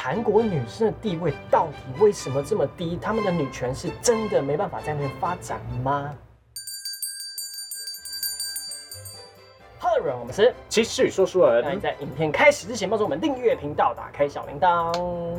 [0.00, 2.96] 韩国女生的地位到底为什么这么低？
[3.02, 6.14] 她们的女权是真的没办法在那边发展吗
[9.80, 15.36] ？Hello，我们是其实说书人那你，在影片开始之前，帮助我们订阅频道，打开小铃铛。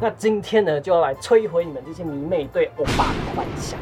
[0.00, 3.78] 那今天呢，就要来摧毁你们这些迷妹对欧巴的幻想。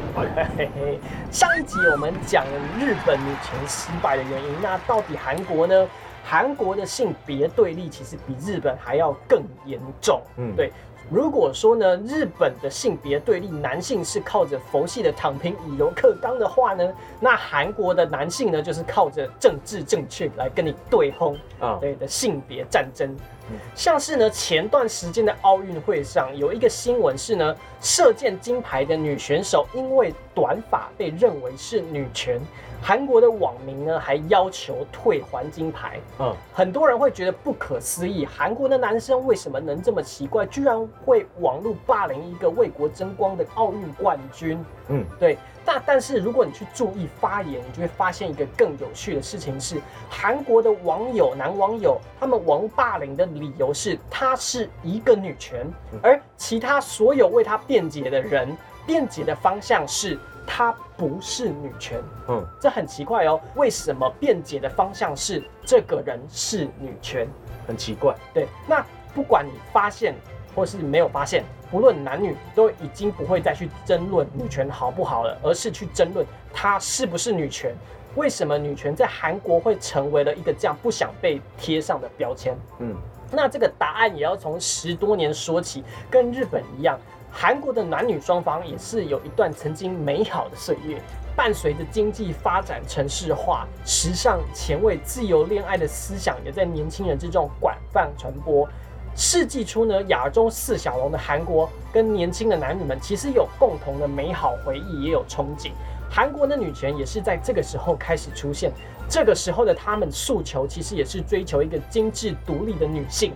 [1.31, 5.87] 上一集我们讲了日本女权失败的原因，那到底韩国呢？
[6.31, 10.21] 韩国的性别对立其实比日本还要更严重。
[10.37, 10.71] 嗯对。
[11.09, 16.89] 如果说呢，日本的性别对立，男性是靠着佛系的躺平以柔克刚的话呢，
[17.19, 21.37] 那韩国的男性呢，就是靠着政治正确来跟你对轰。
[21.59, 23.13] 啊，对的性别战争
[23.49, 23.57] 嗯。
[23.75, 32.39] 像是呢，前段时间的奥运会上有一个新闻是呢，射箭金牌的女选手因为短发被认为是女权，
[32.81, 35.99] 韩国的网民呢还要求退还金牌。
[36.19, 44.63] 嗯，很多人会觉得不可思议，韩国的男生为什么能这么奇怪，居然会网络霸凌一个为国争光的奥运冠军？
[44.87, 45.37] 嗯，对。
[45.63, 55.65] 那但是如果你去注意发言，你就会发现一个更有趣的事情是，韩国的网友男网友他们网霸凌的理由是她是一个女权，
[56.01, 62.01] 而其他所有为她辩解的人辩解的方向是她不是女权。
[62.27, 67.27] 嗯，这很奇怪哦，为什么辩解的方向是这个人是女权？
[67.67, 70.15] 很奇怪，对，那不管你发现
[70.55, 77.73] 或是没有发现，不论男女，都已经不会再去争论女权好不好了，而是去争论她是不是女权。
[78.15, 82.57] 为什么女权在韩国会成为了一个这样不想被贴上的标签？
[82.79, 82.93] 嗯，
[83.31, 86.99] 那这个答案也要从十多年说起，跟日本一样，
[87.31, 91.01] 韩国的男女双方也是有一段曾经美好的岁月。
[91.33, 98.67] 伴随着经济发展、城市化、时尚、前卫、自由恋爱的思想，也在年轻人之中广泛传播。
[99.15, 105.71] 世纪初呢，亚洲四小龙的韩国跟年轻的男女们其实有共同的美好回忆，也有憧憬。
[106.09, 108.69] 韩国的女权也是在这个时候开始出现。
[109.09, 113.31] 这个时候的他们诉求其实也是追求一个精致独立的女性，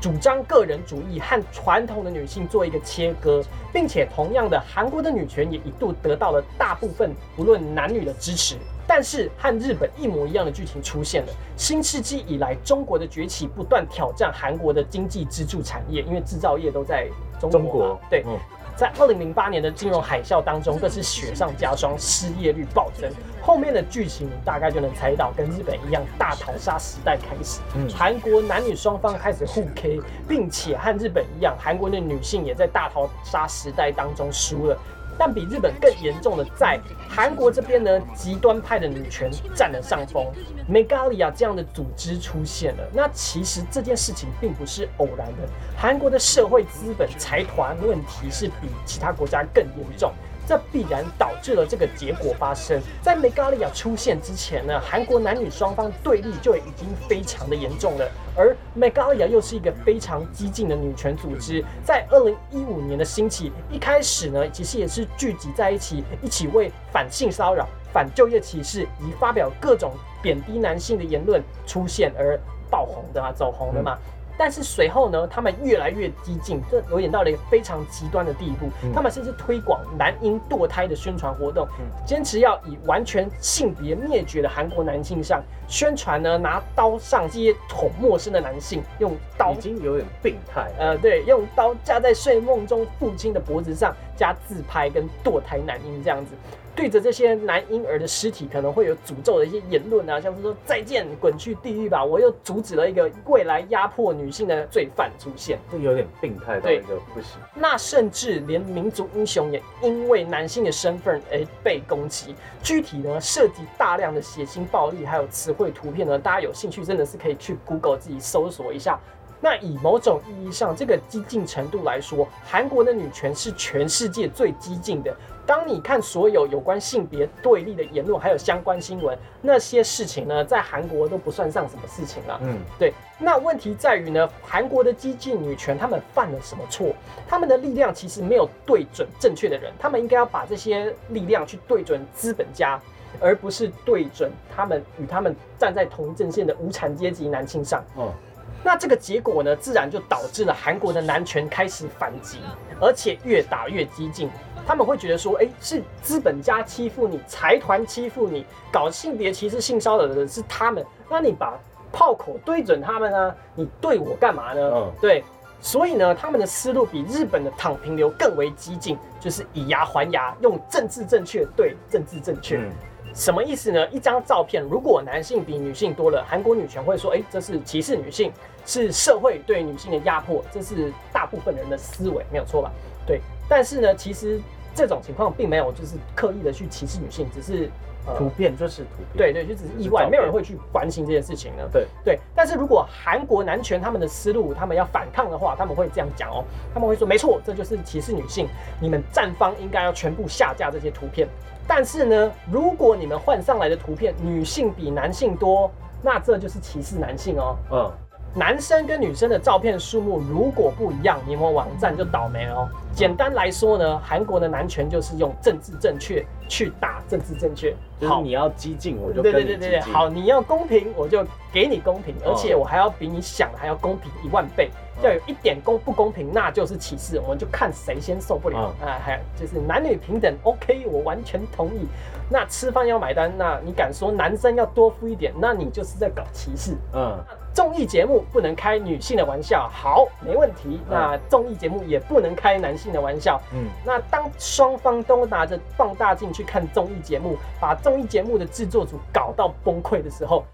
[0.00, 8.56] 主张个人主义和传统的女性做一个切割，并且同样的，韩国的女权也一度得到了大部分不论男女的支持。
[8.86, 11.28] 但是和日本一模一样的剧情出现了。
[11.56, 17.06] 新世纪以来，中国的崛起不断挑战韩国的经济支柱产业，因为制造业都在
[17.38, 17.60] 中国。
[17.60, 18.36] 中国对，嗯
[18.80, 23.10] 在二零零八年的金融海啸当中，更是雪上加霜，失业率暴增。
[23.42, 27.60] 后面的剧情你大概就能猜到，跟日本一样，大逃杀时代开始。
[27.76, 34.78] 嗯韩国男女双方开始互 K，并且和日本一样，韩国的女性也在大逃杀时代当中输了。
[35.20, 40.26] 但比日本更严重的在韩国这边呢，极端派的女权占了上风
[40.66, 42.88] 梅加里亚这样的组织出现了。
[42.90, 50.10] 那其实这件事情并不是偶然的，韩国的社会资本财团问题是比其他国家更严重。
[50.50, 52.82] 这必然导致了这个结果发生。
[53.00, 58.10] 在梅加利亚出现之前呢，韩国男女双方对立就已经非常的严重了。
[58.36, 72.36] 而 Megalia 又是一个非常激进的女权组织，在二零一五年的兴起，一开始呢，其实也是聚集在一起，一起为反性骚扰、反就业歧视以及发表各种贬低男性的言论出现而
[72.68, 73.96] 爆红的嘛，走红的嘛。
[74.40, 78.70] 但是随后呢，他们越来越激进，这有点到了一个非常极端的地步。
[78.82, 90.70] 嗯他们甚至推广男婴堕胎的宣传活动嗯，坚持要以完全性别灭绝的韩国男性上宣传呢，拿刀上街捅陌生的男性，用刀已经有点病态。
[90.78, 96.32] 呃，对，用刀架在睡梦中父亲的脖子上，加自拍跟堕胎男婴这样子，
[96.74, 105.58] 对着这些男婴儿的尸体，可能会有诅咒的一些言论啊，像是说再见，滚去地狱吧，我又阻止了一个未来压迫女性的罪犯出现。
[105.70, 107.38] 这有点病态到对一个不行。
[107.54, 112.34] 那甚至连民族英雄也因为男性的身份而被攻击。
[112.62, 118.98] 具体呢，涉及大量的血腥暴力，还有词汇图片呢，大家有兴趣真的是可以去 Google 自己搜索一下。
[119.40, 125.14] 那以某种意义上，这个激进程度来说，韩国的女权是全世界最激进的。
[125.46, 132.38] 当你看所有有关性别对立的言论，还有相关新闻，那些事情呢，在韩国都不算上什么事情了。
[132.42, 136.94] 嗯，对，那问题在于呢，韩国的激进女权他们犯了什么错？
[137.26, 142.80] 他们的力量其实没有对准正确的人，他们应该要把这些力量去对准资本家，
[143.18, 147.82] 而不是对准他们与他们站在同一阵线的无产阶级男性上。
[147.96, 148.12] 哦，
[148.62, 152.38] 那这个结果呢，自然就导致了韩国的男权开始反击，
[152.80, 154.28] 而且越打越激进。
[154.66, 161.58] 他们会觉得说，哎，是资本家欺负你，财团欺负你，搞性别歧视、性骚扰的人是他们，那你把
[161.90, 164.60] 炮口对准他们啊，你对我干嘛呢？
[164.74, 165.24] 嗯对。
[165.62, 172.56] 所以呢，他们的思路比日本的躺平流更为激进，就是以牙还牙，用政治正确对政治正确。
[172.56, 172.72] 嗯
[173.14, 173.88] 什么意思呢？
[173.88, 178.32] 一张照片，如果男性比女性多了，韩国女权会说，哎、这是歧视女性，
[178.64, 182.70] 是社会对女性的压迫，这是大部分人的思维，没有错吧？
[183.06, 183.20] 对。
[183.48, 184.40] 但是呢，其实
[184.74, 187.68] 这种情况并没有就是刻意的去歧视女性，只是
[188.06, 191.68] 呃图片就是图片，对对，就只是意外，没有人会去关心这件事情呢。
[191.72, 198.46] 对对，但是如果韩国男权他们的思路，他们要反抗的话，他们会这样讲哦，他们会说，没错，这就是歧视女性，
[198.80, 201.28] 你们站方应该要全部下架这些图片。
[201.72, 205.70] 但是呢，如果你们换上来的图片女性比男性多，
[206.02, 207.56] 那这就是歧视男性哦。
[207.70, 207.92] 嗯，
[208.34, 212.68] 男生跟女生的照片数目如果不一样，你们网站就倒霉了哦。
[212.94, 217.74] 简单来说呢，韩国的男权就是用政治正确去打政治正确。
[218.00, 224.70] 就是你要激进，我就对对对对对，好，你要公平，我就给你公平，而且我还要比你想的还要公平一万倍。
[224.72, 228.70] 嗯要有一点公不公平，那就是歧视，我们就看谁先受不了。
[228.82, 231.86] 嗯啊，还就是男女平等，OK，我完全同意。
[232.28, 236.76] 那吃饭要买单，那你敢说男生要多付一点，那你就是在搞歧视。
[236.92, 237.18] 嗯，
[237.52, 240.80] 综艺节目不能开女性的玩笑，好，没问题。
[240.88, 243.40] 那综艺节目也不能开男性的玩笑。
[243.52, 250.44] 嗯，那当双方都拿着放大镜去看综艺节目，把综艺节目的制作组搞到崩溃的时候，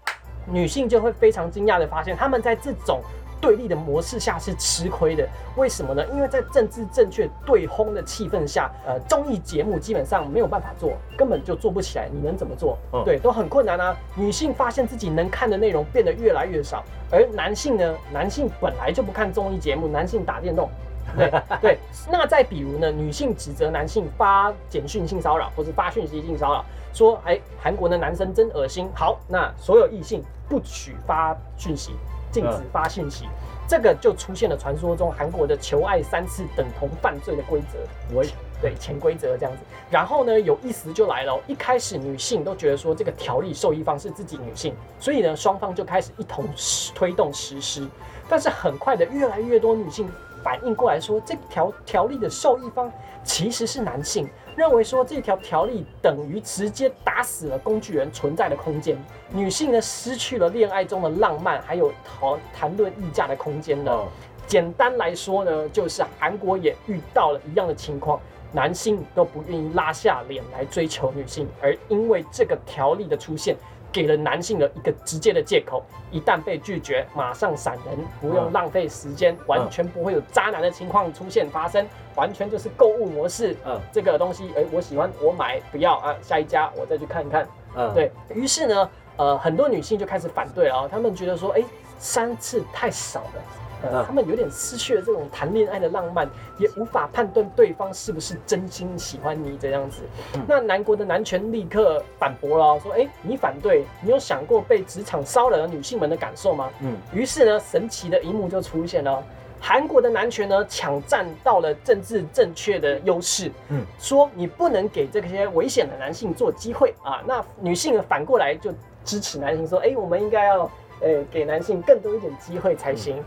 [0.45, 2.99] 女性就会非常惊讶的发现，他们在这种
[3.41, 5.27] 对立的模式下是吃亏的。
[5.55, 6.05] 为什么呢？
[6.13, 12.07] 因为在政治正确对轰的气氛下，呃，综艺节目基本上没有办法做，根本就做不起来。
[12.11, 12.77] 你能怎么做？
[12.93, 13.95] 嗯对，都很困难啊。
[14.15, 20.69] 女性发现自己能看的内容变得越来越少，而男性呢，男性本来就不看综艺节目，男性打电动。
[21.15, 21.31] 对
[21.61, 21.79] 对，
[22.11, 28.89] 那再比如呢，女性指责男性发简讯性骚扰，或是发讯息性骚扰，说哎，韩国的男生真恶心。
[28.93, 31.93] 好，那所有异性不许发讯息，
[32.31, 33.25] 禁止发信息，
[33.67, 37.77] 这个就出现了传说中韩国的求爱三次等同犯罪的规则。
[38.15, 38.23] 我，
[38.61, 39.59] 对潜规则这样子。
[39.89, 47.87] 然后呢，有意思就来了哦、一开始女性都觉得说这个条例受益方是自己女性，所以呢，双方就开始一同实推动实施。
[48.29, 50.09] 但是很快的，越来越多女性
[50.43, 52.91] 反应过来说，这条条例的受益方
[53.23, 58.97] 其实是男性，认为说这条条例等于直接打死了工具人存在的空间。
[59.31, 64.01] 女性呢，失去了恋爱中的浪漫，还有谈谈论溢价的空间了。
[64.03, 64.07] 嗯，
[64.47, 68.19] 简单来说呢，就是韩国也遇到了一样的情况，
[68.51, 73.55] 男性都不愿意拉下脸来追求女性，而因为这个条例的出现，
[74.01, 83.55] 给了男性的一个直接的借口，一旦被拒绝，马上闪人，不用嗯浪费时间，完全不会有渣男的情况出现发生，完全就是购物模式。
[83.65, 87.47] 嗯这个东西，哎、我喜欢，我买，不要啊，下一家我再去看看。
[87.75, 91.63] 嗯，对于是呢，呃，很多女性就开始反对了啊，她们觉得说，哎、
[91.97, 93.66] 三次太少了。
[93.83, 96.27] 呃，他们有点失去了这种谈恋爱的浪漫，
[96.57, 100.01] 也无法判断对方是不是真心喜欢你这样子。
[100.35, 109.23] 嗯那南国的男权立刻反驳了哦，说：“哎、你反对，你有想过被职场骚扰的女性们的感受吗？”嗯，于是呢，神奇的一幕就出现了哦。
[109.59, 117.21] 韩国的男权呢，抢占到了政治正确的优势，嗯说你不能给这些危险的男性做机会啊。
[117.25, 118.71] 那女性反过来就
[119.03, 120.69] 支持男性说，哎、我们应该要
[121.01, 123.23] 呃给男性更多一点机会才行。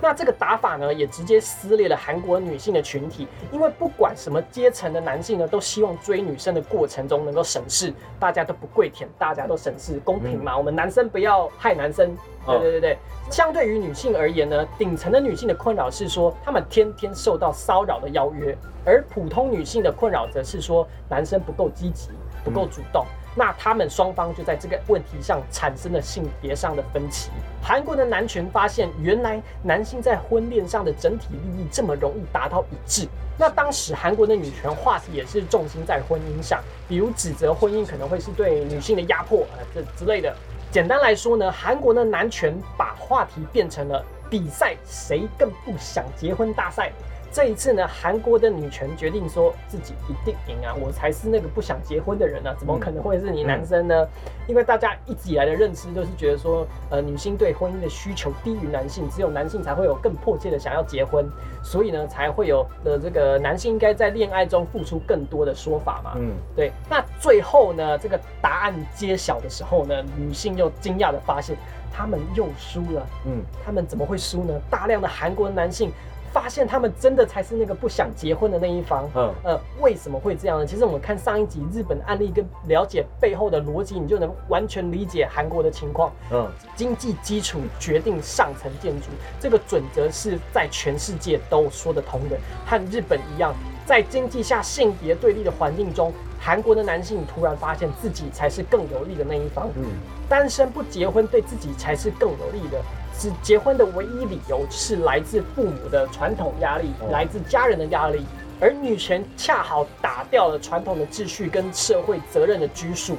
[0.00, 10.56] 那这个打法呢，也直接撕裂了韩国女性的群体，因为不管什么阶层的男性呢，都希望追女生的过程中能够省事，大家都不跪舔，大家都省事，公平嘛。
[10.56, 12.14] 我们男生不要害男生，
[12.46, 12.98] 对哦对对对。
[13.30, 22.10] 相对于女性而言呢，顶层的女性的困扰是说，她们天天受到骚扰的邀约，而普通女性的困扰则是说，男生不够积极，
[22.44, 23.06] 不够主动。
[23.34, 27.30] 那他们双方就在这个问题上产生了性别上的分歧。
[27.62, 33.08] 韩国的男权发现，原来男性在婚恋上的整体利益这么容易达到一致。
[33.36, 40.34] 那当时韩国的女权话题也是重心在婚姻上，比如指责婚姻可能会是对女性的压迫啊，这之类的。
[40.70, 46.92] 简单来说呢，韩国的男权把话题变成了比赛谁更不想结婚大赛。
[47.34, 54.06] 这一次呢，韩国的女权决定说自己一定赢啊，我才是那个不想结婚的人呢、怎么可能会是你男生呢？
[54.46, 61.28] 因为大家一直以来的认知都是觉得说，呃，女性对婚姻的需求低于男性，只有男性才会有更迫切的想要结婚，
[61.60, 66.12] 所以呢，才会有的这个男性应该在恋爱中付出更多的说法嘛。
[66.14, 71.56] 嗯，对，那最后呢，这个答案揭晓的时候呢，女性又惊讶的发现，
[71.92, 73.04] 他们又输了。
[73.26, 74.54] 嗯，他们怎么会输呢？
[74.70, 75.90] 大量的韩国男性
[76.34, 79.08] 发现他们真的才是那个不想结婚的那一方。
[79.14, 80.66] 嗯，呃，为什么会这样呢？
[80.66, 86.12] 其实我们看上一集日本案例跟了解背后的逻辑，你就能完全理解韩国的情况。
[86.32, 89.06] 嗯，经济基础决定上层建筑，
[89.38, 92.36] 这个准则是在全世界都说得通的，
[92.66, 93.54] 和日本一样，
[93.86, 96.12] 在经济下性别对立的环境中。
[96.40, 99.84] 韩国的男性突然发现自己才是更有利的那一方，嗯，
[100.28, 102.82] 单身不结婚对自己才是更有利的。
[103.18, 108.24] 只结婚的唯一理由是来自父母的传统压力，来自家人的压力，
[108.60, 113.16] 而女权恰好打掉了传统的秩序跟社会责任的拘束。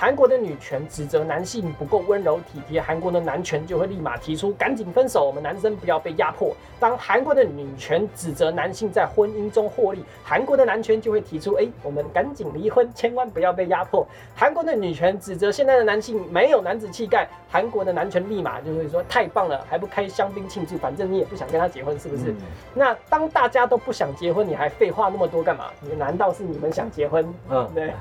[0.00, 6.54] 韩国的女权指责男性不够温柔体贴，韩国的男权就会立马提出赶紧分手，我们男生不要被压迫。
[6.78, 14.06] 当韩国的女权指责男性在婚姻中获利，韩国的男权就会提出，哎，我们赶紧离婚，千万不要被压迫。
[14.36, 22.32] 韩国的女权指责现在的男性没有男子气概，韩国的男权立马就会说太棒了，还不开香槟庆祝，反正你也不想跟他结婚，是不是？
[22.72, 25.72] 那当大家都不想结婚，你还废话那么多干嘛？
[25.80, 27.34] 你难道是你们想结婚？
[27.50, 27.92] 嗯， 对。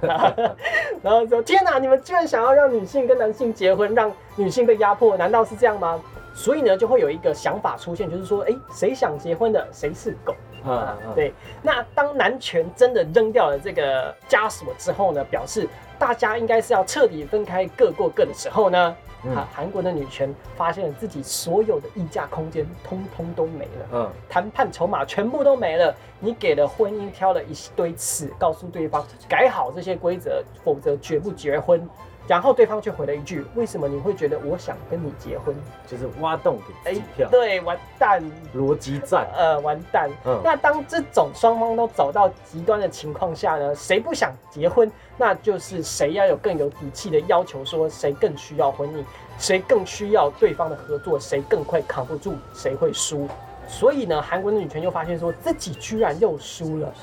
[1.01, 5.99] 然后说天哪，你们居然想要让女性跟男性结婚，让女性被压迫，难道是这样吗？
[6.33, 10.95] 所以呢，就会有一个想法出现，就是说，哎，谁想结婚的，谁是狗啊？
[11.15, 11.33] 对。
[11.63, 15.67] 那当男权真的扔掉了这个枷锁之后呢，表示
[15.97, 25.93] 大家应该是要彻底分开，各过各的时候呢，韩韩国的女权发现了自己所有的议价空间通通都没了，嗯，谈判筹码全部都没了。
[26.19, 31.87] 你给了婚姻挑了一堆刺，告诉对方改好这些规则，否则绝不结婚。
[32.27, 35.55] 然后对方却回了一句：“为什么你会觉得我想跟你结婚？”
[35.87, 37.29] 就是挖洞给自己跳。
[37.29, 38.21] 对，完蛋，
[38.53, 39.25] 逻辑战。
[39.33, 40.09] 呃，完蛋。
[40.25, 40.41] 嗯。
[40.43, 43.73] 那当这种双方都走到极端的情况下呢？
[43.73, 44.91] 谁不想结婚？
[45.15, 49.03] 那就是谁要有更有底气的要求，说谁更需要婚姻，
[49.39, 53.27] 谁更需要对方的合作，谁更快扛不住，谁会输。
[53.67, 56.93] 所以呢，韩国的女权又发现说自己居然又输了。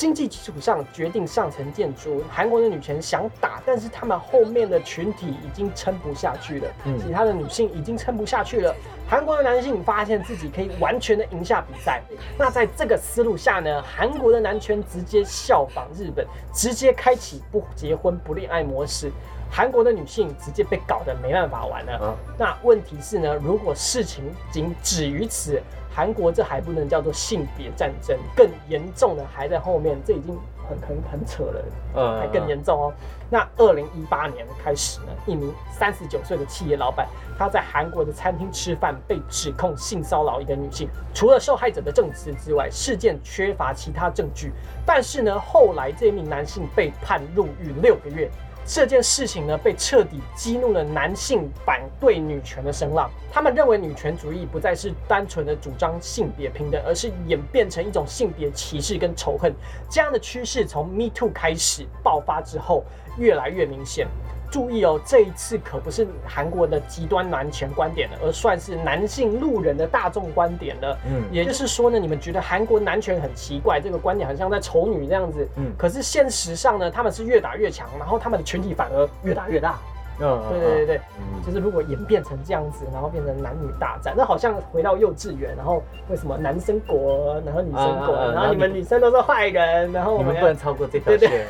[0.00, 6.68] 经济基础上决定上层建筑，韩国的女权想打，但是他们后面的群体已经撑不下去了，
[7.04, 8.74] 其他的女性已经撑不下去了。
[9.06, 12.00] 韩国的男性发现自己可以完全的赢下比赛，
[12.38, 19.12] 那在这个思路下呢，韩国的男权直接效仿日本，直接开启不结婚不恋爱模式，
[19.50, 22.16] 韩国的女性直接被搞得没办法玩了。
[22.38, 25.60] 那问题是呢，如果事情仅止于此。
[25.92, 32.92] 韩国这还不能叫做性别战争，更严重的还在后面，这已经很很很扯了，呃，还更严重哦。
[33.28, 40.88] 那二零一八年开始呢，一名三十九岁的企业老板，他在韩国的餐厅吃饭，被指控性骚扰一个女性。
[41.12, 44.52] 除了受害者的证词之外，事件缺乏其他证据。
[44.86, 48.30] 但是呢，后来这名男性被判入狱六个月。
[48.72, 53.10] 这件事情呢，被彻底激怒了男性反对女权的声浪。
[53.32, 59.52] 他们认为女权主义不再是单纯的主张性别平等，而是演变成一种性别歧视跟仇恨。
[59.90, 62.84] 这样的趋势从 Me Too 开始爆发之后，
[63.18, 64.06] 越来越明显。
[64.50, 70.98] 注意哦，这一次可不是韩国的极端男权观点了，而算是男性路人的大众观点了。
[71.06, 75.48] 嗯，也就是说呢，你们觉得韩国男权很奇怪，这个观点很像在丑女这样子。
[75.56, 79.78] 嗯，可是现实上呢，他们是越打越强，然后他们的群体反而越打越大。
[80.20, 81.00] 嗯，对对对对，
[81.44, 91.46] 就是如果演变成这样子，然后变成男女大战，那好像回到幼稚园，然后为什么男生国，然后女生国，然后你们女生都是坏人，然后我们不能超过这条线，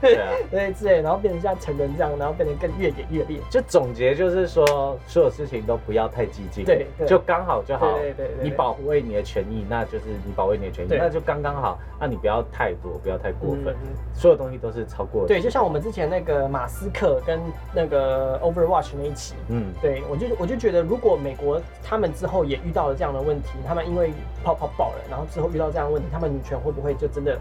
[0.00, 3.38] 对啊， 对之类，然后变成像成人这样，然后变得更越演越烈。
[3.48, 7.98] 就总结就是说，所有事情都不要太激进，对，就刚好就好。
[7.98, 11.78] 对对对，你保卫你的权益，那就是你保卫你的权益，那就刚刚好。
[12.00, 13.74] 那你不要太多，不要太过分，
[14.14, 15.26] 所有东西都是超过。
[15.26, 17.38] 对，就像我们之前那个马斯克跟
[17.72, 18.07] 那个。
[18.08, 24.12] 呃，Overwatch 那一期，嗯，对我就我就觉得，如果美国他们之后也遇到了这样的问题，他们因为
[24.42, 27.38] 泡泡爆了，然后之后遇到这样的问题，他们女权会不会就真的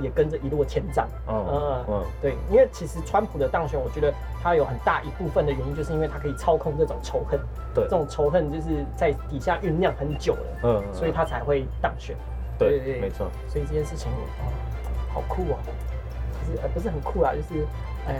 [0.00, 1.08] 也跟着一落千丈？
[1.26, 7.40] 嗯嗯，对，因为其实川普的当选，我觉得他有很大一部分的原因，就是因为他可以操控这种仇恨，
[7.74, 12.16] 对，这种仇恨就是在底下酝酿很久了，嗯，所以他才会当选。
[12.56, 13.26] 对对，没错。
[13.48, 14.10] 所以这件事情，
[15.12, 15.58] 好酷哦，
[16.46, 17.66] 就是呃不是很酷啊，就是
[18.06, 18.14] 呃。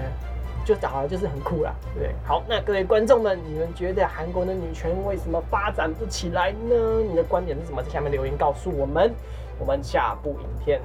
[0.74, 2.14] 就好了，就是很酷啦，对？
[2.26, 7.00] 好，那各位观众们，你们觉得韩国的女权为什么发展不起来呢？
[7.08, 7.82] 你的观点是什么？
[7.82, 9.12] 在下面留言告诉我们。
[9.60, 10.80] 我们下部影片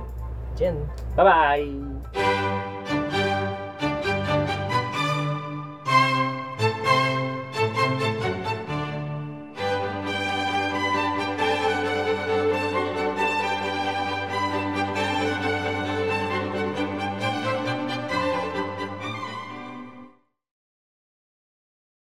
[0.55, 0.73] 见，
[1.15, 2.52] 拜拜。